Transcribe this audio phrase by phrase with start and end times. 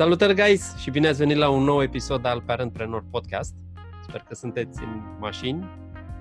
[0.00, 3.54] Salutări, guys, și bine ați venit la un nou episod al Parentpreneur Podcast.
[4.02, 5.64] Sper că sunteți în mașini.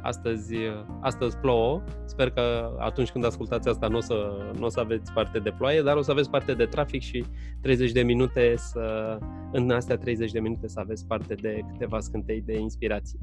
[0.02, 0.56] Astăzi,
[1.02, 1.84] astăzi plouă.
[2.06, 5.54] Sper că atunci când ascultați asta nu o, să, nu o să aveți parte de
[5.58, 7.26] ploaie, dar o să aveți parte de trafic și
[7.62, 9.18] 30 de minute să,
[9.52, 13.20] în astea 30 de minute să aveți parte de câteva scântei de inspirație.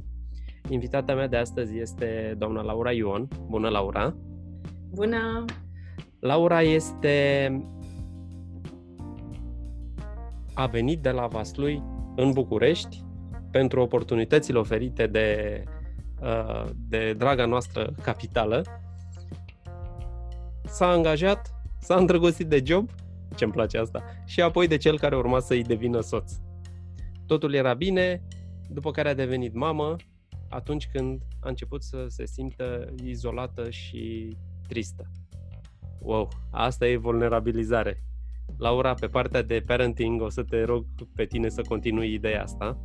[0.69, 3.29] Invitata mea de astăzi este doamna Laura Ion.
[3.49, 4.17] Bună, Laura!
[4.91, 5.45] Bună!
[6.21, 7.49] Laura este
[10.57, 11.83] a venit de la Vaslui
[12.15, 13.05] în București
[13.51, 15.63] pentru oportunitățile oferite de,
[16.23, 18.63] uh, de draga noastră capitală.
[20.65, 22.91] S-a angajat, s-a îndrăgostit de job,
[23.35, 26.33] ce-mi place asta, și apoi de cel care urma să-i devină soț.
[27.27, 28.23] Totul era bine,
[28.69, 29.97] după care a devenit mamă,
[30.49, 34.37] atunci când a început să se simtă izolată și
[34.69, 35.11] tristă.
[35.99, 38.03] Wow, asta e vulnerabilizare.
[38.59, 42.79] Laura, pe partea de parenting, o să te rog pe tine să continui ideea asta.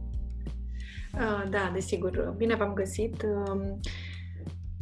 [1.13, 2.33] Uh, da, desigur.
[2.37, 3.21] Bine v-am găsit.
[3.23, 3.61] Uh,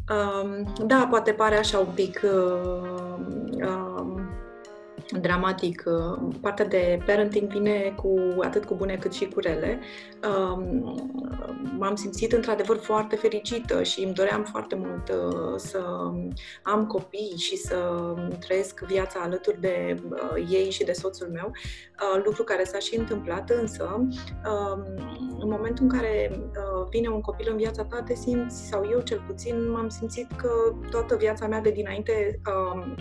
[0.10, 3.20] uh, da, poate pare așa un pic uh,
[3.66, 4.19] uh,
[5.22, 5.84] dramatic.
[6.42, 9.80] Partea de parenting vine cu atât cu bune cât și cu rele.
[11.78, 15.80] M-am simțit într-adevăr foarte fericită și îmi doream foarte mult uh, să
[16.64, 17.78] am copii și să
[18.40, 22.98] trăiesc viața alături de uh, ei și de soțul meu, uh, lucru care s-a și
[22.98, 24.10] întâmplat, însă um,
[25.40, 26.42] în momentul în care
[26.90, 30.50] vine un copil în viața ta, te simți, sau eu cel puțin, m-am simțit că
[30.90, 32.96] toată viața mea de dinainte um,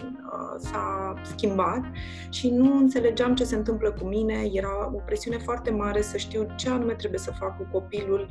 [0.58, 1.82] s-a schimbat
[2.28, 4.48] și nu înțelegeam ce se întâmplă cu mine.
[4.52, 8.30] Era o presiune foarte mare să știu ce anume trebuie să fac cu copilul,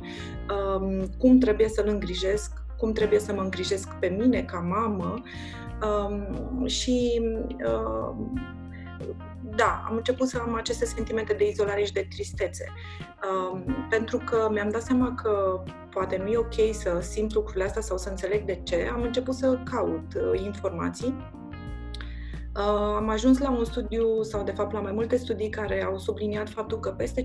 [0.78, 5.22] um, cum trebuie să-l îngrijesc, cum trebuie să mă îngrijesc pe mine ca mamă
[5.82, 7.20] um, și
[7.66, 8.32] um,
[9.56, 12.72] da, am început să am aceste sentimente de izolare și de tristețe.
[13.52, 17.82] Um, pentru că mi-am dat seama că poate nu e ok să simt lucrurile astea
[17.82, 21.47] sau să înțeleg de ce, am început să caut uh, informații Uh,
[22.96, 26.48] am ajuns la un studiu, sau de fapt la mai multe studii care au subliniat
[26.48, 27.24] faptul că peste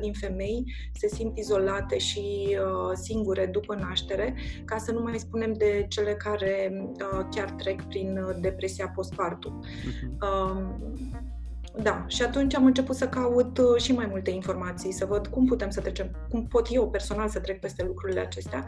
[0.00, 5.52] din femei se simt izolate și uh, singure după naștere, ca să nu mai spunem
[5.52, 9.64] de cele care uh, chiar trec prin depresia postpartum.
[9.64, 11.39] Uh-huh.
[11.82, 15.46] Da, și atunci am început să caut uh, și mai multe informații, să văd cum
[15.46, 18.64] putem să trecem, cum pot eu personal să trec peste lucrurile acestea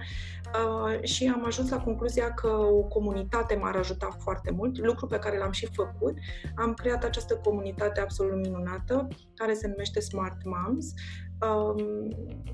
[0.54, 5.18] uh, și am ajuns la concluzia că o comunitate m-ar ajuta foarte mult, lucru pe
[5.18, 6.14] care l-am și făcut.
[6.54, 11.31] Am creat această comunitate absolut minunată, care se numește Smart Moms, um,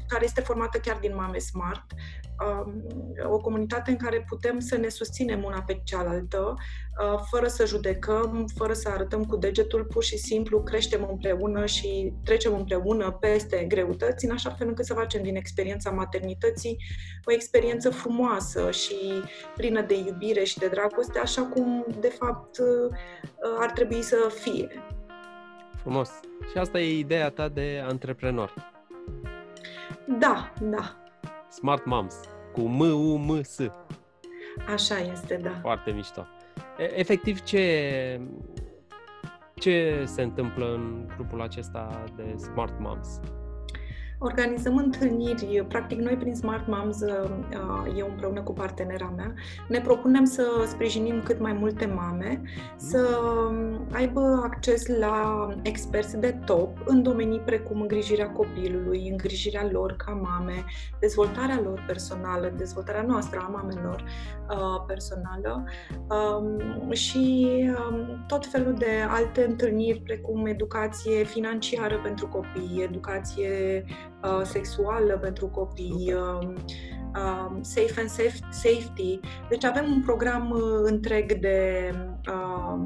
[0.09, 1.84] care este formată chiar din mame smart,
[2.47, 2.84] um,
[3.31, 6.54] o comunitate în care putem să ne susținem una pe cealaltă,
[7.00, 12.12] uh, fără să judecăm, fără să arătăm cu degetul, pur și simplu creștem împreună și
[12.25, 16.76] trecem împreună peste greutăți, în așa fel încât să facem din experiența maternității
[17.25, 19.22] o experiență frumoasă și
[19.55, 22.97] plină de iubire și de dragoste, așa cum, de fapt, uh,
[23.59, 24.69] ar trebui să fie.
[25.76, 26.10] Frumos.
[26.50, 28.77] Și asta e ideea ta de antreprenor.
[30.08, 30.96] Da, da.
[31.50, 32.20] Smart Moms,
[32.52, 33.58] cu M-U-M-S.
[34.72, 35.50] Așa este, da.
[35.60, 36.26] Foarte mișto.
[36.96, 38.20] Efectiv, ce,
[39.54, 43.20] ce se întâmplă în grupul acesta de Smart Moms?
[44.20, 47.30] Organizăm întâlniri, practic noi prin Smart Moms, uh,
[47.96, 49.34] eu împreună cu partenera mea,
[49.68, 52.42] ne propunem să sprijinim cât mai multe mame,
[52.76, 53.20] să
[53.92, 60.64] aibă acces la experți de top în domenii precum îngrijirea copilului, îngrijirea lor ca mame,
[61.00, 64.04] dezvoltarea lor personală, dezvoltarea noastră a mamelor
[64.50, 65.64] uh, personală
[66.08, 67.54] um, și
[67.90, 73.84] um, tot felul de alte întâlniri precum educație financiară pentru copii, educație
[74.22, 76.48] Uh, sexuală pentru copii, uh,
[77.14, 79.20] uh, safe and safe, safety.
[79.48, 81.90] Deci avem un program uh, întreg de
[82.28, 82.81] uh,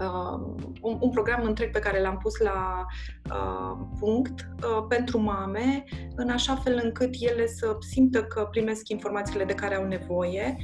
[0.00, 0.40] Uh,
[0.80, 2.86] un, un program întreg pe care l-am pus la
[3.30, 5.84] uh, punct uh, pentru mame,
[6.16, 10.56] în așa fel încât ele să simtă că primesc informațiile de care au nevoie,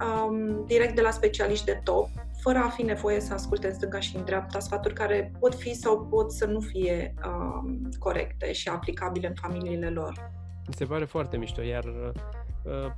[0.00, 2.08] um, direct de la specialiști de top,
[2.40, 5.74] fără a fi nevoie să asculte în stânga și în dreapta sfaturi care pot fi
[5.74, 10.30] sau pot să nu fie uh, corecte și aplicabile în familiile lor.
[10.66, 12.92] Mi se pare foarte mișto, iar uh,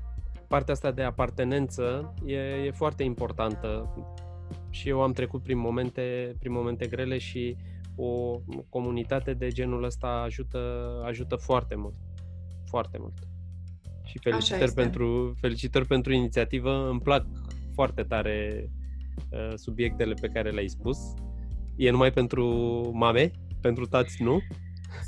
[0.49, 3.95] partea asta de apartenență e, e foarte importantă
[4.71, 7.57] și eu am trecut prin momente, prin momente grele și
[7.97, 10.59] o comunitate de genul ăsta ajută,
[11.05, 11.95] ajută foarte mult.
[12.65, 13.19] Foarte mult.
[14.05, 16.89] Și felicitări pentru, felicitări pentru inițiativă.
[16.89, 17.27] Îmi plac
[17.75, 18.82] foarte tare Uh,
[19.55, 20.99] subiectele pe care le-ai spus.
[21.77, 22.47] E numai pentru
[22.95, 23.31] mame?
[23.63, 24.41] pentru tați nu?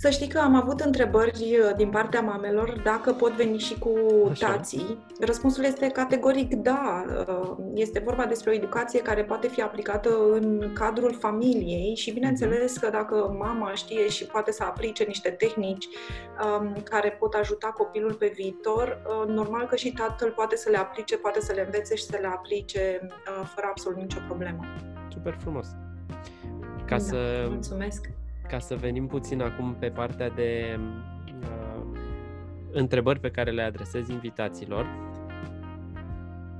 [0.05, 3.91] Să știi că am avut întrebări uh, din partea mamelor dacă pot veni și cu
[4.31, 4.51] Așa.
[4.51, 5.07] tații.
[5.21, 7.05] Răspunsul este categoric da.
[7.29, 12.77] Uh, este vorba despre o educație care poate fi aplicată în cadrul familiei și bineînțeles
[12.77, 15.89] că dacă mama știe și poate să aplice niște tehnici
[16.45, 20.77] um, care pot ajuta copilul pe viitor, uh, normal că și tatăl poate să le
[20.77, 23.09] aplice, poate să le învețe și să le aplice
[23.55, 24.65] fără absolut nicio problemă.
[25.13, 25.67] Super frumos!
[26.87, 28.11] Ca da, să mulțumesc
[28.49, 30.79] ca să venim puțin acum pe partea de
[31.41, 31.83] uh,
[32.73, 34.87] întrebări pe care le adresez invitaților,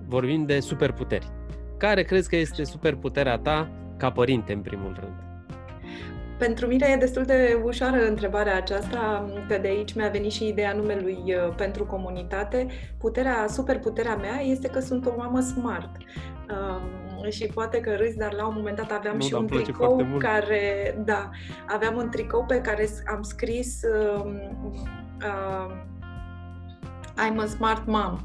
[0.07, 1.29] vorbim de superputeri.
[1.77, 5.15] Care crezi că este superputerea ta ca părinte, în primul rând?
[6.39, 10.73] Pentru mine e destul de ușoară întrebarea aceasta, că de aici mi-a venit și ideea
[10.73, 12.67] numelui uh, pentru comunitate.
[12.99, 15.97] Puterea, superputerea mea este că sunt o mamă smart.
[15.97, 20.07] Um, și poate că râzi, dar la un moment dat aveam nu, și un tricou
[20.19, 21.31] care, da,
[21.67, 24.25] aveam un tricou pe care am scris uh,
[25.25, 25.83] uh,
[27.17, 28.19] I'm a smart mom.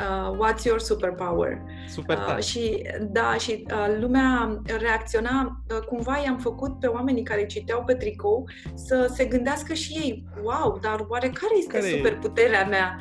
[0.00, 1.62] Uh, what's your superpower?
[1.88, 7.46] Super uh, și da, și uh, lumea reacționa, uh, cumva i-am făcut pe oamenii care
[7.46, 12.66] citeau pe tricou să se gândească și ei, wow, dar oare care este care superputerea
[12.66, 13.00] mea?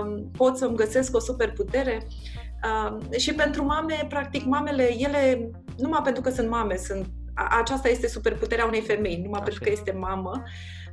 [0.00, 2.06] Um, pot să-mi găsesc o superputere?
[2.06, 7.06] Uh, Uh, și pentru mame, practic, mamele, ele, numai pentru că sunt mame, sunt
[7.58, 9.42] aceasta este superputerea unei femei, numai Așa.
[9.42, 10.42] pentru că este mamă,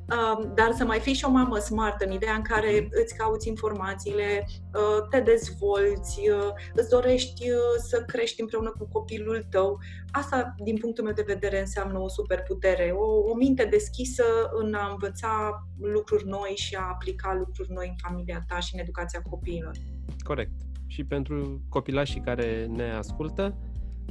[0.10, 2.90] uh, dar să mai fii și o mamă smart în ideea în care mhm.
[3.04, 9.80] îți cauți informațiile, uh, te dezvolți, uh, îți dorești să crești împreună cu copilul tău.
[10.12, 14.90] Asta, din punctul meu de vedere, înseamnă o superputere, o, o minte deschisă în a
[14.92, 19.76] învăța lucruri noi și a aplica lucruri noi în familia ta și în educația copiilor.
[20.24, 20.52] Corect
[20.94, 23.56] și pentru copilașii care ne ascultă,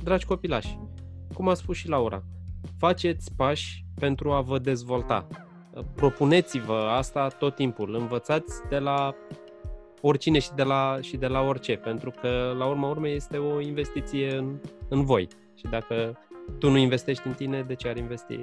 [0.02, 0.78] dragi copilași,
[1.34, 2.22] cum a spus și Laura,
[2.78, 5.26] faceți pași pentru a vă dezvolta.
[5.94, 9.14] Propuneți-vă asta tot timpul, învățați de la
[10.00, 13.60] oricine și de la, și de la orice, pentru că la urma urmei este o
[13.60, 15.28] investiție în, în voi.
[15.54, 16.18] Și dacă
[16.58, 18.38] tu nu investești în tine, de ce ar investi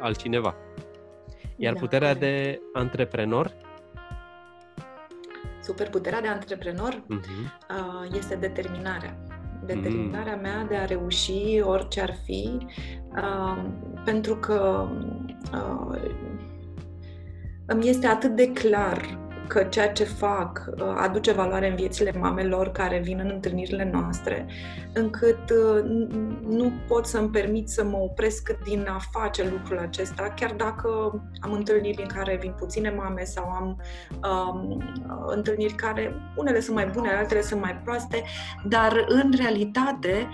[0.00, 0.54] altcineva?
[1.56, 3.54] Iar da, puterea de antreprenor
[5.62, 8.16] Superputerea de antreprenor uh-huh.
[8.16, 9.16] este determinarea.
[9.66, 10.40] Determinarea mm.
[10.40, 12.66] mea de a reuși orice ar fi,
[13.16, 13.64] uh,
[14.04, 14.88] pentru că
[15.52, 16.00] uh,
[17.66, 19.21] îmi este atât de clar
[19.52, 24.46] că ceea ce fac uh, aduce valoare în viețile mamelor care vin în întâlnirile noastre,
[24.94, 25.84] încât uh,
[26.48, 30.88] nu pot să-mi permit să mă opresc din a face lucrul acesta, chiar dacă
[31.40, 33.80] am întâlniri în care vin puține mame sau am
[34.22, 34.82] um,
[35.26, 38.22] întâlniri care unele sunt mai bune, altele sunt mai proaste,
[38.68, 40.28] dar în realitate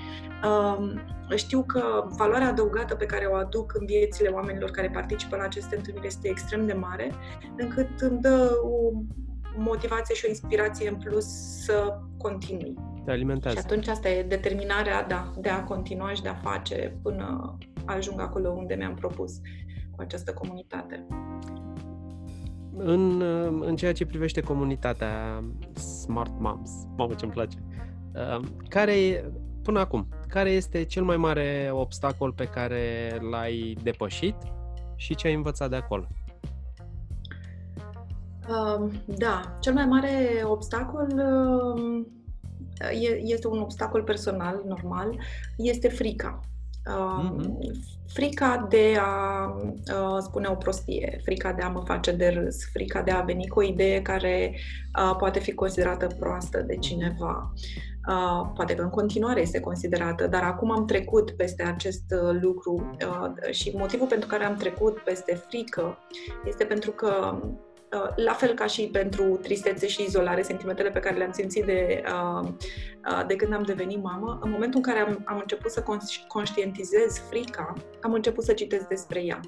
[0.44, 1.00] um,
[1.36, 5.76] știu că valoarea adăugată pe care o aduc în viețile oamenilor care participă la aceste
[5.76, 7.12] întâlniri este extrem de mare,
[7.56, 9.02] încât îmi dă o
[9.56, 11.26] motivație și o inspirație în plus
[11.64, 12.75] să continui.
[13.04, 13.58] Te alimentează.
[13.58, 18.20] Și atunci asta e determinarea da, de a continua și de a face până ajung
[18.20, 19.36] acolo unde mi-am propus
[19.90, 21.06] cu această comunitate.
[22.76, 23.20] În,
[23.60, 25.44] în ceea ce privește comunitatea
[25.75, 27.58] Smart Moms, mamă ce-mi place,
[28.14, 29.25] uh, care
[29.68, 34.34] până acum, care este cel mai mare obstacol pe care l-ai depășit
[34.96, 36.06] și ce ai învățat de acolo?
[38.48, 42.04] Uh, da, cel mai mare obstacol uh,
[43.22, 45.18] este un obstacol personal, normal,
[45.56, 46.40] este frica.
[46.88, 47.97] Uh, mm-hmm.
[48.12, 53.02] Frica de a uh, spune o prostie, frica de a mă face de râs, frica
[53.02, 54.54] de a veni cu o idee care
[54.99, 57.52] uh, poate fi considerată proastă de cineva.
[58.09, 62.97] Uh, poate că în continuare este considerată, dar acum am trecut peste acest uh, lucru
[63.07, 65.99] uh, și motivul pentru care am trecut peste frică
[66.45, 67.67] este pentru că Uh,
[68.16, 72.49] la fel ca și pentru tristețe și izolare, sentimentele pe care le-am simțit de, uh,
[73.11, 75.85] uh, de când am devenit mamă, în momentul în care am, am început să
[76.28, 79.40] conștientizez frica, am început să citesc despre ea.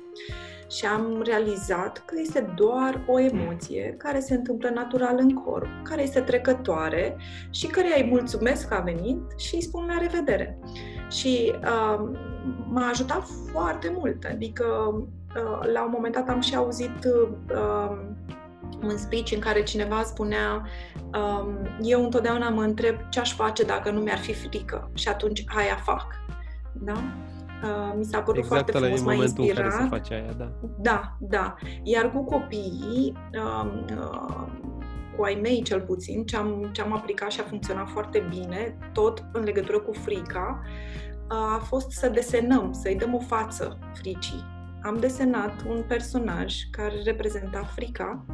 [0.70, 6.02] Și am realizat că este doar o emoție care se întâmplă natural în corp, care
[6.02, 7.16] este trecătoare
[7.50, 10.59] și care îi mulțumesc că a venit și îi spun la revedere.
[11.11, 12.11] Și uh,
[12.68, 14.64] m-a ajutat foarte mult, adică
[15.37, 17.99] uh, la un moment dat am și auzit uh,
[18.82, 20.66] un speech în care cineva spunea
[21.02, 25.44] um, eu întotdeauna mă întreb ce aș face dacă nu mi-ar fi frică și atunci
[25.46, 26.06] aia fac.
[26.72, 26.92] Da?
[27.62, 29.64] Uh, mi s-a părut exact foarte frumos, m-a inspirat.
[29.64, 30.52] În care se face aia, da.
[30.78, 31.54] Da, da.
[31.82, 34.46] Iar cu copiii, uh, uh,
[35.16, 38.78] cu ai mei cel puțin, ce am, ce am aplicat și a funcționat foarte bine,
[38.92, 40.62] tot în legătură cu frica,
[41.30, 47.02] uh, a fost să desenăm, să-i dăm o față fricii am desenat un personaj care
[47.04, 48.25] reprezenta frica,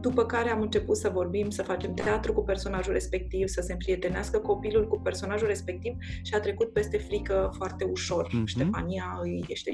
[0.00, 4.38] după care am început să vorbim, să facem teatru cu personajul respectiv, să se împrietenească
[4.38, 8.28] copilul cu personajul respectiv și a trecut peste frică foarte ușor.
[8.28, 8.44] Mm-hmm.
[8.44, 9.20] Ștefania,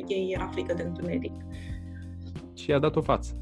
[0.08, 1.32] ei era frică de întuneric.
[2.54, 3.34] Și i-a dat o față.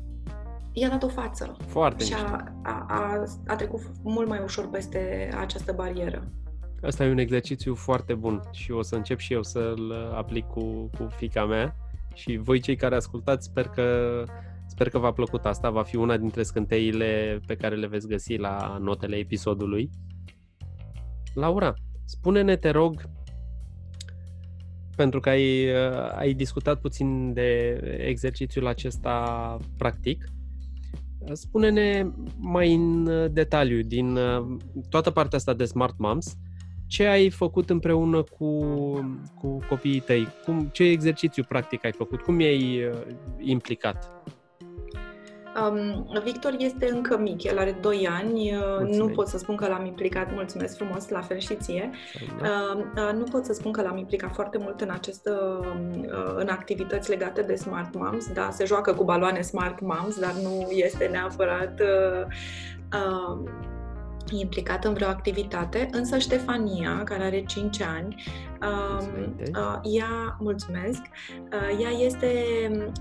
[0.72, 1.56] I-a dat o față.
[1.66, 6.32] Foarte Și a, a, a, a trecut mult mai ușor peste această barieră.
[6.82, 10.90] Asta e un exercițiu foarte bun și o să încep și eu să-l aplic cu,
[10.98, 11.76] cu fica mea
[12.14, 14.22] și voi cei care ascultați, sper că,
[14.78, 18.36] sper că v-a plăcut asta, va fi una dintre scânteile pe care le veți găsi
[18.36, 19.90] la notele episodului.
[21.34, 23.02] Laura, spune-ne, te rog,
[24.96, 25.68] pentru că ai,
[26.16, 30.24] ai discutat puțin de exercițiul acesta practic,
[31.32, 34.18] spune-ne mai în detaliu din
[34.88, 36.36] toată partea asta de Smart Moms,
[36.86, 38.58] ce ai făcut împreună cu,
[39.34, 40.28] cu copiii tăi?
[40.44, 42.20] Cum, ce exercițiu practic ai făcut?
[42.20, 43.00] Cum i-ai uh,
[43.38, 44.10] implicat?
[45.60, 48.98] Um, Victor este încă mic, el are 2 ani, uh, mulțumesc.
[48.98, 51.90] nu pot să spun că l-am implicat, mulțumesc frumos, la fel și ție.
[52.40, 55.66] Uh, uh, nu pot să spun că l-am implicat foarte mult în acest, uh,
[56.36, 60.70] în activități legate de Smart Moms, da, se joacă cu baloane Smart Moms, dar nu
[60.70, 62.26] este neapărat uh,
[64.32, 68.16] uh, implicat în vreo activitate, însă Ștefania, care are 5 ani,
[68.60, 71.00] Uh, ea, mulțumesc,
[71.52, 72.32] uh, ea este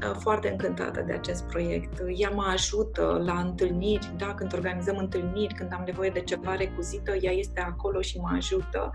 [0.03, 2.01] uh, foarte încântată de acest proiect.
[2.15, 7.15] Ea mă ajută la întâlniri, da, când organizăm întâlniri, când am nevoie de ceva recuzită,
[7.21, 8.91] ea este acolo și mă ajută.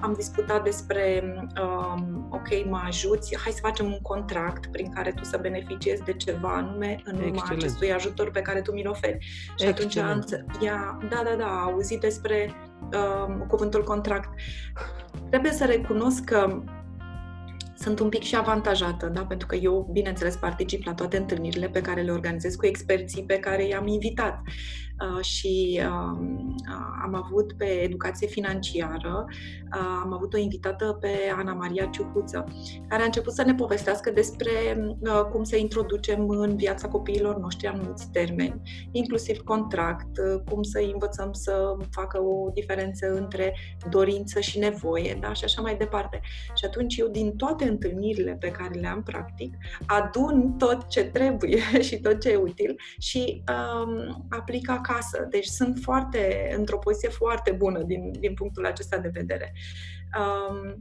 [0.00, 1.22] Am discutat despre,
[1.62, 6.12] um, ok, mă ajuți, hai să facem un contract prin care tu să beneficiezi de
[6.12, 7.62] ceva anume în urma Excelent.
[7.62, 9.18] acestui ajutor pe care tu mi-l oferi.
[9.58, 10.32] Și Excelent.
[10.32, 12.54] atunci ea, da, da, da, a auzit despre
[13.26, 14.28] um, cuvântul contract.
[15.28, 16.62] Trebuie să recunosc că
[17.82, 19.24] sunt un pic și avantajată, da?
[19.24, 23.38] pentru că eu, bineînțeles, particip la toate întâlnirile pe care le organizez cu experții pe
[23.38, 24.40] care i-am invitat.
[25.02, 31.08] Uh, și um, uh, am avut pe educație financiară, uh, am avut o invitată pe
[31.36, 32.44] Ana Maria Ciuhuță,
[32.88, 34.50] care a început să ne povestească despre
[35.30, 40.18] cum să introducem în viața copiilor noștri anumiți termeni, inclusiv contract,
[40.50, 43.54] cum să învățăm să facă o diferență între
[43.90, 45.32] dorință și nevoie, da?
[45.32, 46.20] și așa mai departe.
[46.54, 49.54] Și atunci eu, din toate întâlnirile pe care le am practic,
[49.86, 55.26] adun tot ce trebuie și tot ce e util și um, aplic acasă acasă.
[55.30, 59.52] Deci sunt foarte, într-o poziție foarte bună din, din punctul acesta de vedere.
[60.18, 60.76] Um,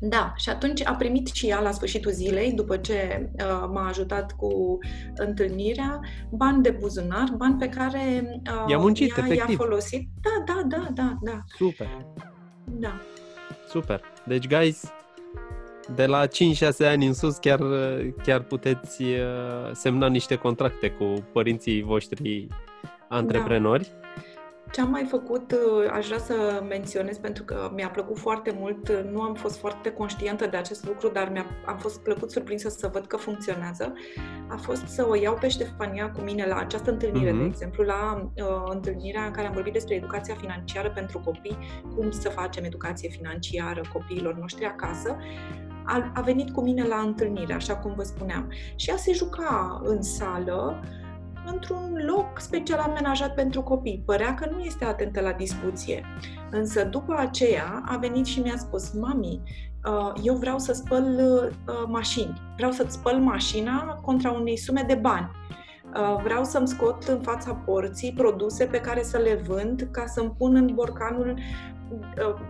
[0.00, 4.32] da, și atunci a primit și ea la sfârșitul zilei, după ce uh, m-a ajutat
[4.32, 4.78] cu
[5.16, 9.48] întâlnirea, bani de buzunar, bani pe care uh, i-a, muncit, ea efectiv.
[9.48, 10.08] i-a folosit.
[10.22, 11.44] Da, da, da, da, da.
[11.56, 12.06] Super.
[12.64, 13.00] Da.
[13.68, 14.00] Super.
[14.26, 14.92] Deci, guys,
[15.94, 16.30] de la 5-6
[16.78, 17.60] ani în sus chiar,
[18.22, 22.48] chiar puteți uh, semna niște contracte cu părinții voștri
[23.08, 23.92] antreprenori.
[24.00, 24.22] Da.
[24.72, 28.90] Ce am mai făcut, uh, aș vrea să menționez pentru că mi-a plăcut foarte mult,
[29.10, 32.90] nu am fost foarte conștientă de acest lucru, dar mi-a, am fost plăcut surprinsă să
[32.92, 33.92] văd că funcționează,
[34.48, 37.38] a fost să o iau pe Ștefania cu mine la această întâlnire, uh-huh.
[37.38, 41.58] de exemplu, la uh, întâlnirea în care am vorbit despre educația financiară pentru copii,
[41.94, 45.16] cum să facem educație financiară copiilor noștri acasă,
[45.84, 48.52] a, a venit cu mine la întâlnire, așa cum vă spuneam.
[48.76, 50.80] Și ea se juca în sală,
[51.46, 54.02] într-un loc special amenajat pentru copii.
[54.06, 56.04] Părea că nu este atentă la discuție.
[56.50, 59.40] Însă după aceea a venit și mi-a spus, mami,
[59.84, 62.40] uh, eu vreau să spăl uh, mașini.
[62.56, 65.30] Vreau să-ți spăl mașina contra unei sume de bani.
[65.94, 70.34] Uh, vreau să-mi scot în fața porții produse pe care să le vând ca să-mi
[70.38, 71.38] pun în borcanul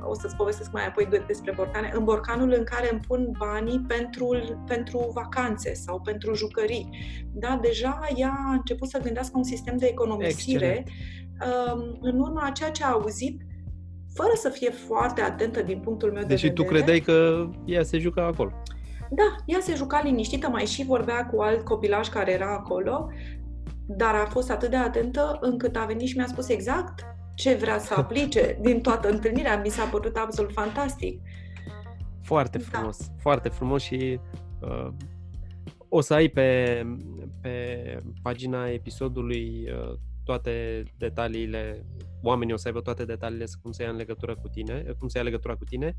[0.02, 4.38] o să-ți povestesc mai apoi despre borcane, în borcanul în care îmi pun banii pentru,
[4.66, 6.88] pentru vacanțe sau pentru jucării.
[7.32, 10.88] Da, deja ea a început să gândească un sistem de economisire Excelent.
[11.74, 13.40] Um, în urma a ceea ce a auzit
[14.14, 16.62] fără să fie foarte atentă din punctul meu de Deși vedere.
[16.62, 18.52] tu credeai că ea se juca acolo.
[19.10, 23.08] Da, ea se juca liniștită, mai și vorbea cu alt copilaj care era acolo,
[23.86, 27.06] dar a fost atât de atentă încât a venit și mi-a spus exact
[27.38, 29.60] ce vrea să aplice din toată întâlnirea.
[29.60, 31.20] Mi s-a părut absolut fantastic.
[32.22, 32.64] Foarte da.
[32.64, 33.14] frumos, da.
[33.18, 34.20] foarte frumos și
[34.60, 34.88] uh,
[35.88, 36.82] o să ai pe,
[37.40, 41.86] pe pagina episodului uh, toate detaliile,
[42.22, 45.18] oamenii o să aibă toate detaliile cum să ia în legătură cu tine, cum să
[45.18, 45.96] ia legătura cu tine.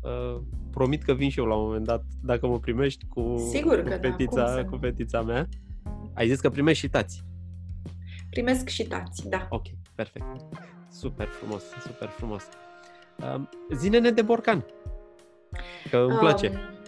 [0.00, 3.82] Uh, promit că vin și eu la un moment dat, dacă mă primești cu, Sigur
[3.82, 5.48] cu, că petița, da, cu petița mea.
[6.14, 7.24] Ai zis că primești și tați.
[8.30, 9.46] Primesc și tați, da.
[9.50, 10.26] Ok, perfect.
[10.90, 12.42] Super frumos, super frumos.
[13.34, 14.64] Um, zine-ne de borcan,
[15.90, 16.48] că îmi place.
[16.48, 16.79] Um,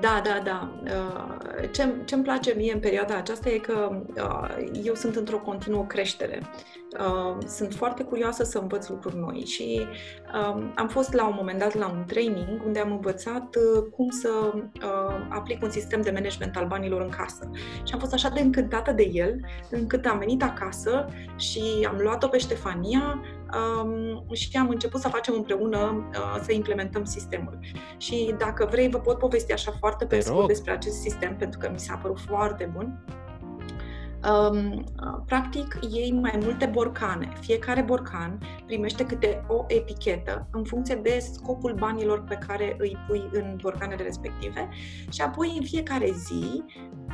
[0.00, 0.80] Da, da, da.
[1.72, 4.02] Ce, ce-mi place mie în perioada aceasta e că
[4.82, 6.42] eu sunt într-o continuă creștere.
[7.46, 9.86] Sunt foarte curioasă să învăț lucruri noi și
[10.74, 13.56] am fost la un moment dat la un training unde am învățat
[13.90, 14.28] cum să
[15.28, 17.50] aplic un sistem de management al banilor în casă.
[17.84, 19.40] Și am fost așa de încântată de el,
[19.70, 21.06] încât am venit acasă
[21.36, 23.22] și am luat-o pe Ștefania
[23.54, 27.58] um, și am început să facem împreună uh, să implementăm sistemul.
[27.96, 31.70] Și dacă vrei, vă pot povesti așa foarte pe scurt despre acest sistem, pentru că
[31.72, 33.04] mi s-a părut foarte bun.
[34.26, 34.84] Um,
[35.26, 37.32] practic, iei mai multe borcane.
[37.40, 43.28] Fiecare borcan primește câte o etichetă în funcție de scopul banilor pe care îi pui
[43.32, 44.68] în borcanele respective
[45.10, 46.62] și apoi în fiecare zi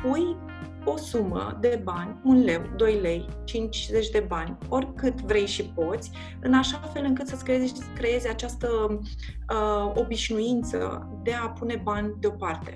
[0.01, 0.37] pui
[0.85, 6.11] o sumă de bani, un leu, 2 lei, 50 de bani, oricât vrei și poți,
[6.41, 12.75] în așa fel încât să-ți creezi, creezi această uh, obișnuință de a pune bani deoparte.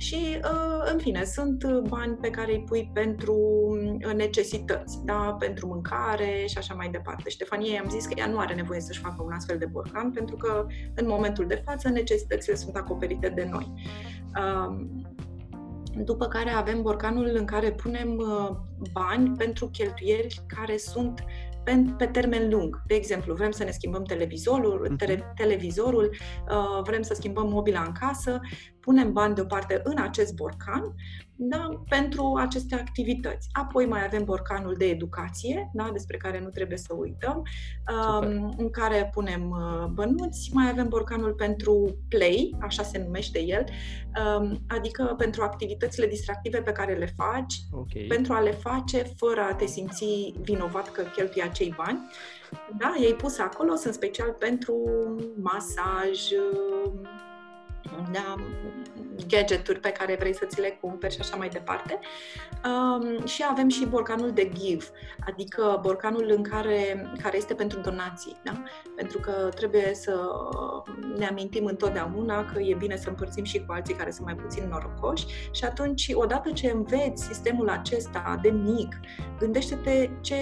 [0.00, 3.34] Și, uh, în fine, sunt bani pe care îi pui pentru
[4.06, 5.36] uh, necesități, da?
[5.38, 7.28] pentru mâncare și așa mai departe.
[7.28, 10.36] Ștefanie i-am zis că ea nu are nevoie să-și facă un astfel de borcan, pentru
[10.36, 13.72] că, în momentul de față, necesitățile sunt acoperite de noi.
[14.36, 14.86] Uh,
[16.04, 18.56] după care avem borcanul în care punem uh,
[18.92, 21.24] bani pentru cheltuieli care sunt
[21.70, 22.82] pe, pe termen lung.
[22.86, 24.96] De exemplu, vrem să ne schimbăm televizorul, mhm.
[24.96, 26.10] tele, televizorul
[26.48, 28.40] uh, vrem să schimbăm mobila în casă,
[28.80, 30.94] punem bani deoparte în acest borcan
[31.42, 33.48] da, pentru aceste activități.
[33.52, 37.42] Apoi mai avem borcanul de educație, da, despre care nu trebuie să uităm,
[37.92, 40.50] um, în care punem uh, bănuți.
[40.52, 43.64] Mai avem borcanul pentru play, așa se numește el,
[44.38, 48.04] um, adică pentru activitățile distractive pe care le faci, okay.
[48.08, 52.06] pentru a le face fără a te simți vinovat că cheltui acei bani.
[52.78, 54.74] Da, ei pus acolo, sunt special pentru
[55.36, 56.20] masaj,
[58.12, 58.34] da,
[59.28, 61.98] gadgeturi pe care vrei să ți le cumperi și așa mai departe.
[62.64, 64.84] Um, și avem și borcanul de give,
[65.26, 68.62] adică borcanul în care, care este pentru donații, da?
[68.96, 70.20] pentru că trebuie să
[71.16, 74.68] ne amintim întotdeauna că e bine să împărțim și cu alții care sunt mai puțin
[74.68, 79.00] norocoși și atunci, odată ce înveți sistemul acesta de mic,
[79.38, 80.36] gândește-te ce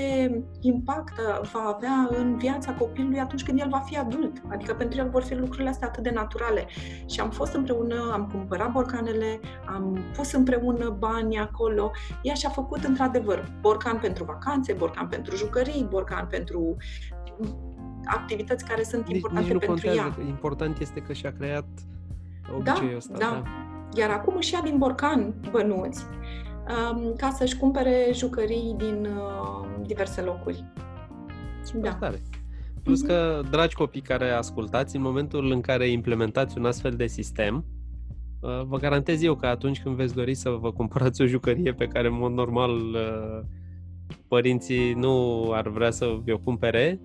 [0.61, 1.21] impact
[1.53, 5.23] va avea în viața copilului atunci când el va fi adult, adică pentru el vor
[5.23, 6.67] fi lucrurile astea atât de naturale.
[7.07, 11.91] Și am fost împreună, am cumpărat borcanele, am pus împreună bani acolo.
[12.23, 16.77] Ea și-a făcut într-adevăr borcan pentru vacanțe, borcan pentru jucării, borcan pentru
[18.05, 20.21] activități care sunt deci importante nici nu pentru contează.
[20.21, 20.27] ea.
[20.29, 21.67] Important este că și-a creat
[22.57, 23.19] obiceiul da, ăsta.
[23.19, 23.43] Da.
[23.43, 23.43] da.
[24.01, 26.05] Iar acum își ia din borcan bănuți
[26.93, 30.65] um, ca să-și cumpere jucării din uh, diverse locuri.
[31.63, 31.97] Super da.
[31.97, 32.21] Tare.
[32.89, 33.09] Plus mhm.
[33.09, 37.65] că, dragi copii care ascultați, în momentul în care implementați un astfel de sistem,
[38.41, 41.87] uh, vă garantez eu că atunci când veți dori să vă cumpărați o jucărie pe
[41.87, 43.41] care, în mod normal, uh,
[44.29, 47.01] părinții nu ar vrea să vi-o cumpere,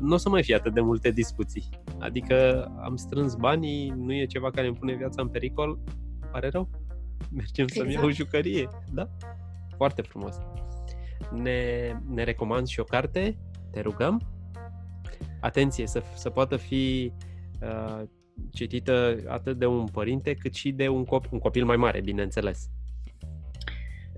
[0.00, 1.68] nu o să mai fie atât de multe discuții.
[1.98, 5.78] Adică am strâns banii, nu e ceva care îmi pune viața în pericol,
[6.32, 6.68] pare rău.
[7.30, 7.72] Mergem exact.
[7.72, 8.28] să-mi iau o exact.
[8.28, 9.08] jucărie, da?
[9.76, 10.36] Foarte frumos.
[11.42, 13.38] Ne, ne recomand și o carte,
[13.70, 14.20] te rugăm?
[15.42, 17.12] Atenție, să, să poată fi
[17.62, 18.02] uh,
[18.52, 22.68] citită atât de un părinte cât și de un, cop- un copil mai mare, bineînțeles.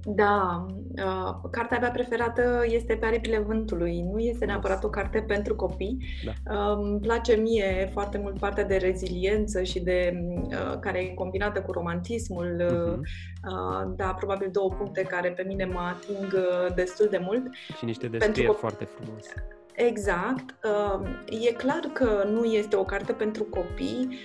[0.06, 4.00] Da, uh, cartea mea preferată este Pe aripile vântului.
[4.00, 5.98] Nu este neapărat o carte pentru copii.
[6.24, 6.32] Da.
[6.54, 11.62] Uh, îmi place mie foarte mult partea de reziliență și de uh, care e combinată
[11.62, 12.62] cu romantismul.
[12.62, 12.96] Uh-huh.
[12.96, 17.42] Uh, da, probabil două puncte care pe mine mă ating uh, destul de mult.
[17.78, 19.48] Și niște descrieri pentru foarte frumoase.
[19.74, 20.54] Exact.
[20.64, 24.18] Um, e clar că nu este o carte pentru copii.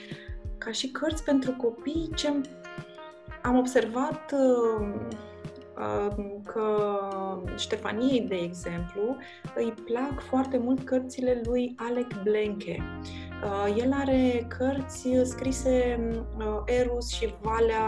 [0.57, 2.33] Ca și cărți pentru copii, ce
[3.41, 5.07] am observat um, um,
[6.43, 6.99] că
[7.57, 9.17] Ștefaniei, de exemplu,
[9.55, 12.83] îi plac foarte mult cărțile lui Alec Blenche.
[13.43, 15.99] Uh, el are cărți scrise
[16.37, 17.85] uh, Eros și Valea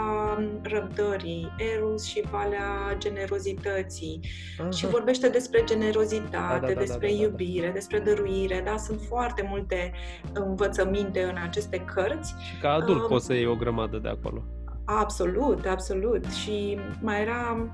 [0.62, 4.20] Răbdării, Eros și Valea Generozității
[4.58, 4.70] Aha.
[4.70, 7.72] și vorbește despre generozitate, da, da, da, despre da, da, da, iubire, da.
[7.72, 8.76] despre dăruire, da?
[8.76, 9.92] Sunt foarte multe
[10.32, 12.34] învățăminte în aceste cărți.
[12.42, 14.42] Și ca adult uh, poți să iei o grămadă de acolo.
[14.84, 16.24] Absolut, absolut.
[16.24, 17.70] Și mai era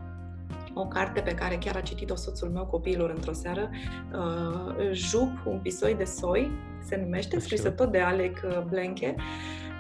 [0.81, 3.71] o carte pe care chiar a citit-o soțul meu copiilor într-o seară,
[4.13, 6.51] uh, Jup, un pisoi de soi,
[6.83, 9.15] se numește, scrisă tot de Alec Blenche.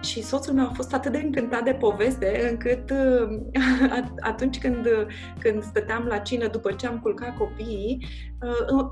[0.02, 2.92] Și soțul meu a fost atât de încântat de poveste încât
[4.30, 4.86] atunci când,
[5.38, 8.06] când stăteam la cină după ce am culcat copiii,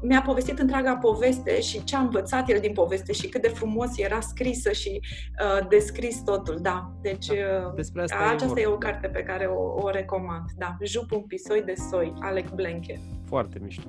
[0.03, 3.99] mi-a povestit întreaga poveste și ce a învățat el din poveste și cât de frumos
[3.99, 6.93] era scrisă și uh, descris totul, da.
[7.03, 10.77] Deci da, despre asta aceasta e, e o carte pe care o, o recomand, da.
[10.83, 13.01] Jup un pisoi de soi, Alec Blanke.
[13.27, 13.89] Foarte mișto.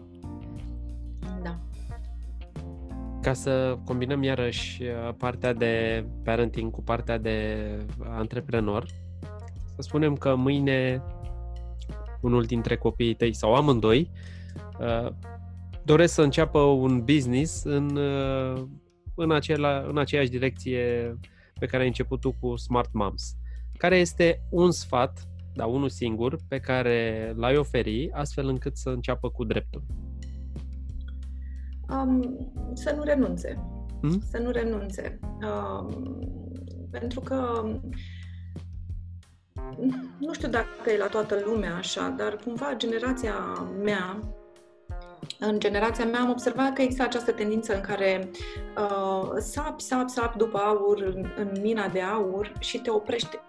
[3.27, 7.57] Ca să combinăm iarăși uh, partea de parenting cu partea de
[8.03, 8.85] antreprenor,
[9.75, 11.03] să spunem că mâine
[12.21, 14.11] unul dintre copiii tăi sau amândoi
[14.79, 15.11] uh,
[15.83, 18.63] doresc să înceapă un business în, uh,
[19.15, 21.15] în, acela, în aceeași direcție
[21.59, 23.35] pe care ai început tu cu Smart Moms.
[23.77, 29.29] Care este un sfat, da, unul singur, pe care l-ai oferi astfel încât să înceapă
[29.29, 29.83] cu dreptul?
[31.89, 32.37] Um,
[32.73, 33.63] să nu renunțe.
[34.01, 34.21] Hmm?
[34.31, 35.19] Să nu renunțe.
[35.21, 36.19] Um,
[36.91, 37.63] pentru că
[40.19, 43.35] nu știu dacă e la toată lumea așa, dar cumva generația
[43.83, 44.19] mea,
[45.39, 48.29] în generația mea am observat că există această tendință în care
[48.77, 53.39] uh, sap, sap, sap după aur în, în mina de aur și te oprești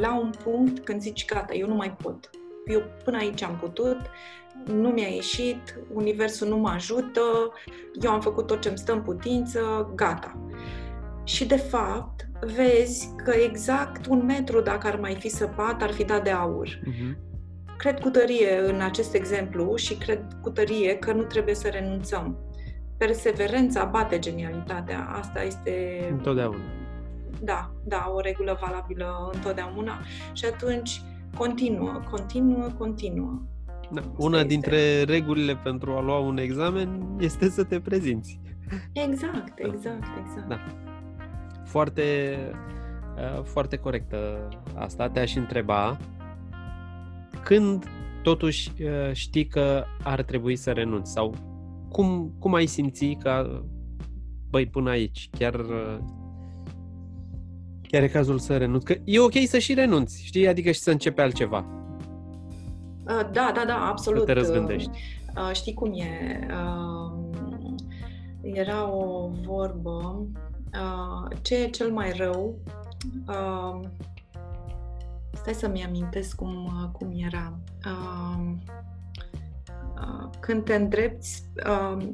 [0.00, 2.30] la un punct când zici gata, eu nu mai pot.
[2.68, 3.98] Eu până aici am putut,
[4.64, 7.20] nu mi-a ieșit, universul nu mă ajută,
[8.02, 10.38] eu am făcut tot ce îmi stă în putință, gata.
[11.24, 16.04] Și de fapt, vezi că exact un metru, dacă ar mai fi săpat, ar fi
[16.04, 16.68] dat de aur.
[16.68, 17.16] Uh-huh.
[17.78, 22.38] Cred cu tărie în acest exemplu și cred cu tărie că nu trebuie să renunțăm.
[22.96, 25.08] Perseverența bate genialitatea.
[25.12, 26.06] Asta este...
[26.10, 26.62] Întotdeauna.
[27.40, 29.98] Da, da, o regulă valabilă întotdeauna.
[30.32, 31.02] Și atunci
[31.36, 33.42] continuă, continuă, continuă.
[33.90, 34.02] Da.
[34.16, 38.40] Una dintre regulile pentru a lua un examen este să te prezinți.
[38.92, 40.48] Exact, exact, exact.
[40.48, 40.58] Da.
[41.64, 42.36] Foarte,
[43.16, 45.08] uh, foarte corectă asta.
[45.08, 45.96] Te-aș întreba
[47.44, 47.84] când
[48.22, 51.34] totuși uh, știi că ar trebui să renunți sau
[51.88, 53.62] cum, cum ai simți că
[54.50, 55.98] băi, până aici, chiar uh,
[57.88, 58.84] chiar e cazul să renunți.
[58.84, 60.48] Că e ok să și renunți, știi?
[60.48, 61.64] Adică și să începe altceva.
[63.04, 64.20] Uh, da, da, da, absolut.
[64.20, 64.90] Să te răzgândești.
[65.36, 66.40] Uh, știi cum e?
[68.42, 70.26] Era o vorbă.
[71.42, 72.58] Ce e cel mai rău?
[75.32, 77.58] Stai să-mi amintesc cum, cum era.
[80.40, 81.42] Când te îndrepți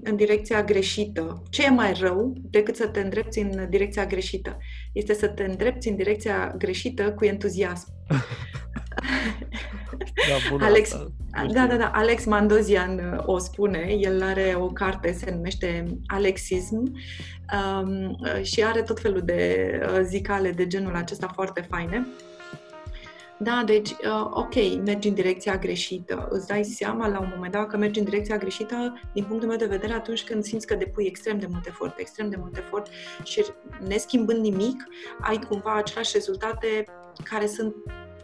[0.03, 4.57] în direcția greșită, ce e mai rău decât să te îndrepți în direcția greșită?
[4.93, 7.89] Este să te îndrepți în direcția greșită cu entuziasm.
[10.59, 10.97] Da, Alex,
[11.53, 16.77] da, da, da, Alex Mandozian uh, o spune, el are o carte, se numește Alexism
[16.77, 22.07] um, uh, și are tot felul de uh, zicale de genul acesta foarte faine.
[23.39, 26.29] Da, deci, uh, ok, mergi în direcția greșită.
[26.31, 29.57] Îți dai seama la un moment dat că mergi în direcția greșită, din punctul meu
[29.57, 32.89] de vedere, atunci când simți că depui extrem de mult efort, extrem de mult efort
[33.23, 33.45] și
[33.87, 34.85] neschimbând nimic,
[35.21, 36.85] ai cumva aceleași rezultate
[37.25, 37.75] care sunt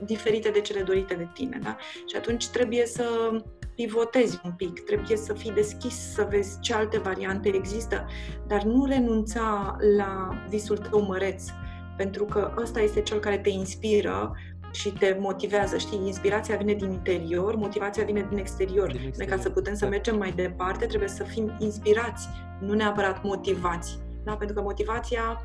[0.04, 1.76] diferite de cele dorite de tine, da?
[2.06, 3.30] Și atunci trebuie să
[3.74, 8.06] pivotezi un pic, trebuie să fii deschis să vezi ce alte variante există,
[8.46, 11.44] dar nu renunța la visul tău măreț,
[11.96, 14.32] pentru că ăsta este cel care te inspiră
[14.70, 16.06] și te motivează, știi?
[16.06, 18.86] Inspirația vine din interior, motivația vine din exterior.
[18.86, 19.28] Din exterior.
[19.28, 19.90] Noi, ca să putem să da.
[19.90, 22.28] mergem mai departe, trebuie să fim inspirați,
[22.60, 23.98] nu neapărat motivați.
[24.24, 24.32] Da?
[24.36, 25.42] Pentru că motivația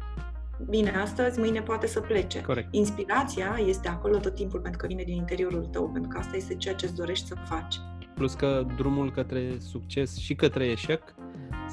[0.70, 2.42] bine astăzi, mâine poate să plece.
[2.42, 2.68] Corect.
[2.72, 6.56] Inspirația este acolo tot timpul pentru că vine din interiorul tău, pentru că asta este
[6.56, 7.76] ceea ce îți dorești să faci.
[8.16, 11.16] Plus că drumul către succes și către eșec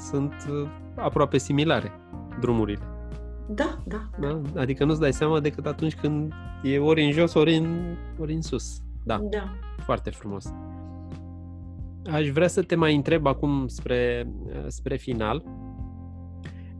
[0.09, 1.91] sunt uh, aproape similare
[2.39, 2.92] drumurile.
[3.49, 4.41] Da, da, da.
[4.53, 4.61] da?
[4.61, 8.41] Adică nu-ți dai seama decât atunci când e ori în jos, ori în, ori în
[8.41, 8.77] sus.
[9.03, 9.17] Da.
[9.29, 9.53] da.
[9.77, 10.53] Foarte frumos.
[12.11, 14.31] Aș vrea să te mai întreb acum spre,
[14.67, 15.43] spre final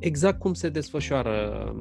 [0.03, 1.75] exact cum se desfășoară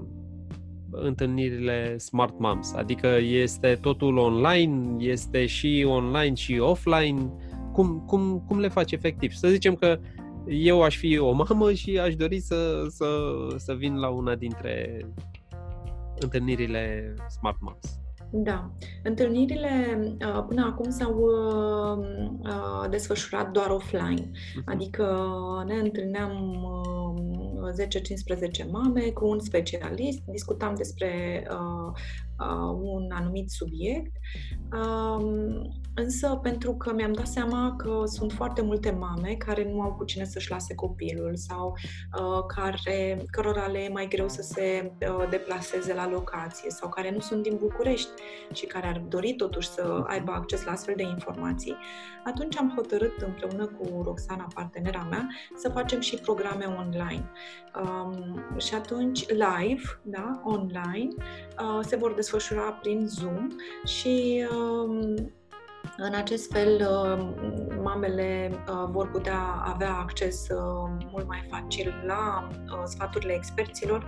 [0.90, 2.72] întâlnirile Smart Moms?
[2.72, 7.30] Adică este totul online, este și online și offline?
[7.72, 9.32] Cum, cum, cum le faci efectiv?
[9.32, 9.98] Să zicem că
[10.46, 13.06] eu aș fi o mamă și aș dori să, să,
[13.56, 15.06] să vin la una dintre
[16.20, 18.02] întâlnirile Smart Moms.
[18.34, 18.70] Da.
[19.02, 22.06] Întâlnirile uh, până acum s-au uh,
[22.42, 24.30] uh, desfășurat doar offline.
[24.54, 24.62] Mhm.
[24.64, 25.26] Adică
[25.66, 26.56] ne întâlneam
[28.66, 31.42] 10-15 mame cu un specialist, discutam despre
[32.50, 34.12] uh, un anumit subiect.
[34.72, 39.92] Um, însă, pentru că mi-am dat seama că sunt foarte multe mame care nu au
[39.92, 41.72] cu cine să-și lase copilul sau
[42.18, 47.10] uh, care, cărora le e mai greu să se uh, deplaseze la locație sau care
[47.10, 48.10] nu sunt din București
[48.52, 51.76] și care ar dori totuși să aibă acces la astfel de informații,
[52.24, 57.30] atunci am hotărât împreună cu Roxana, partenera mea, să facem și programe online.
[57.82, 61.08] Um, și atunci, live, da, online,
[61.58, 62.31] uh, se vor desfășura
[62.80, 63.48] prin Zoom
[63.84, 65.32] și um,
[65.96, 67.28] în acest fel, uh,
[67.82, 72.48] mamele uh, vor putea avea acces uh, mult mai facil la
[72.84, 74.04] sfaturile experților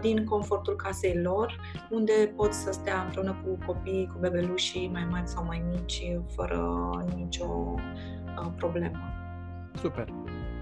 [0.00, 5.28] din confortul casei lor, unde pot să stea împreună cu copii, cu bebelușii mai mari
[5.28, 6.02] sau mai mici,
[6.34, 7.74] fără nicio
[8.56, 8.98] problemă.
[9.74, 10.08] Super!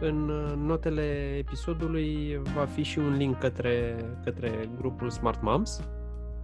[0.01, 0.25] În
[0.67, 5.81] notele episodului va fi și un link către, către grupul Smart Moms,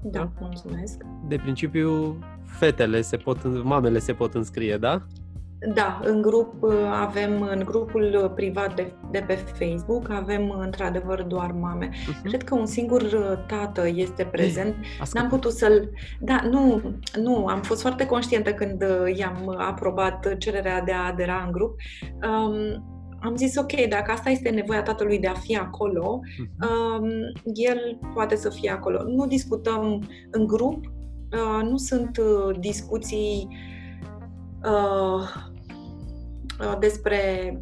[0.02, 1.02] da, da, mulțumesc.
[1.28, 5.06] De principiu, fetele se pot, mamele se pot înscrie, da?
[5.74, 11.22] Da, în grup uh, avem, în grupul privat de, de pe Facebook, avem uh, într-adevăr
[11.22, 11.88] doar mame.
[11.88, 12.22] Uh-huh.
[12.22, 14.76] Cred că un singur uh, tată este prezent.
[15.12, 15.90] N-am putut să-l...
[16.20, 16.82] Da, nu,
[17.22, 18.84] nu, am fost foarte conștientă când
[19.14, 21.74] i-am aprobat cererea de a adera în grup.
[22.22, 26.68] Um, am zis, ok, dacă asta este nevoia tatălui de a fi acolo, uh-huh.
[26.68, 27.08] um,
[27.54, 29.02] el poate să fie acolo.
[29.02, 33.48] Nu discutăm în grup, uh, nu sunt uh, discuții
[34.64, 35.22] uh,
[36.60, 37.54] uh, despre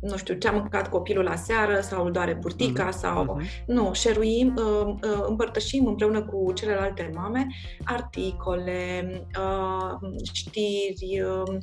[0.00, 2.98] nu știu, ce a mâncat copilul la seară sau îl doare burtica uh-huh.
[2.98, 3.38] sau...
[3.40, 3.64] Uh-huh.
[3.66, 7.46] Nu, șeruim, uh, uh, împărtășim împreună cu celelalte mame
[7.84, 11.56] articole, uh, știri, uh,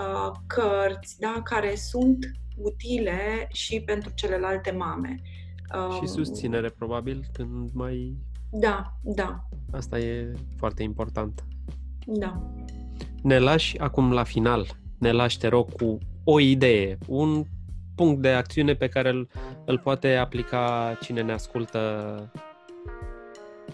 [0.00, 2.18] uh, cărți, da, care sunt
[2.56, 5.20] utile și pentru celelalte mame.
[5.72, 8.16] Și um, susținere, probabil, când mai...
[8.50, 9.48] Da, da.
[9.72, 11.44] Asta e foarte important.
[12.06, 12.42] Da.
[13.22, 14.66] Ne lași acum la final,
[14.98, 17.44] ne lași, te rog, cu o idee, un
[17.94, 19.28] punct de acțiune pe care îl,
[19.64, 21.80] îl poate aplica cine ne ascultă,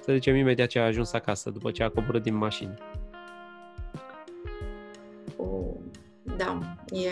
[0.01, 2.75] să zicem, imediat ce a ajuns acasă, după ce a coborât din mașină.
[5.37, 5.75] Oh,
[6.37, 7.11] da, e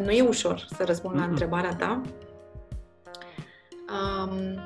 [0.00, 1.18] nu e ușor să răspund mm-hmm.
[1.18, 2.00] la întrebarea ta.
[3.88, 4.58] Um,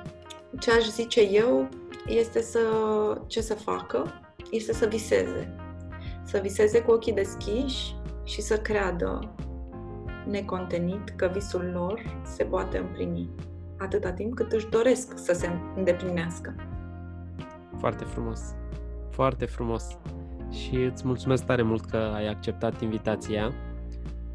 [0.58, 1.68] ce aș zice eu
[2.06, 2.60] este să
[3.26, 5.54] ce să facă este să viseze.
[6.24, 9.34] Să viseze cu ochii deschiși și să creadă
[10.26, 13.30] necontenit că visul lor se poate împlini
[13.78, 16.54] atâta timp cât își doresc să se îndeplinească.
[17.78, 18.40] Foarte frumos.
[19.10, 19.98] Foarte frumos.
[20.50, 23.52] Și îți mulțumesc tare mult că ai acceptat invitația.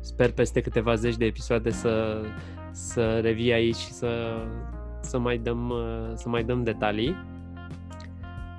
[0.06, 2.22] Sper peste câteva zeci de episoade să,
[2.72, 4.38] să revii aici și să,
[5.02, 5.74] să, mai dăm,
[6.16, 7.16] să mai dăm detalii.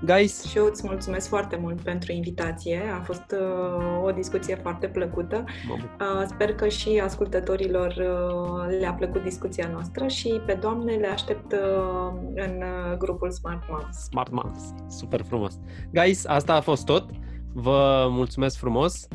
[0.05, 0.45] Guys!
[0.45, 2.83] Și eu îți mulțumesc foarte mult pentru invitație.
[2.99, 5.45] A fost uh, o discuție foarte plăcută.
[5.69, 11.53] Uh, sper că și ascultătorilor uh, le-a plăcut discuția noastră și pe doamne le aștept
[11.53, 13.97] uh, în uh, grupul Smart Moms.
[13.97, 14.75] Smart Moms.
[14.89, 15.59] Super frumos.
[15.93, 17.11] Guys, asta a fost tot.
[17.53, 19.09] Vă mulțumesc frumos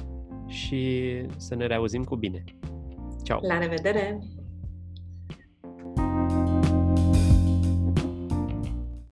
[0.51, 2.43] și să ne reauzim cu bine.
[3.23, 3.39] Ciao!
[3.41, 4.19] La revedere!